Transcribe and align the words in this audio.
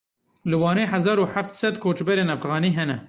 Li 0.49 0.57
Wanê 0.61 0.83
hezar 0.93 1.17
û 1.23 1.25
heft 1.33 1.51
sed 1.59 1.75
koçberên 1.83 2.29
Efxanî 2.35 2.71
hene. 2.79 2.97